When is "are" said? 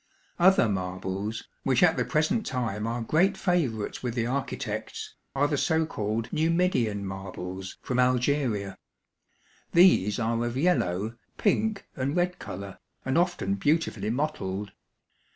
2.87-3.03, 5.35-5.47, 10.17-10.43